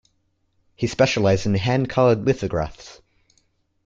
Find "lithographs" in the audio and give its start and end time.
2.25-3.01